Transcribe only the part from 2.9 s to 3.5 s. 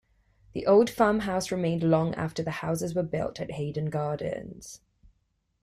were built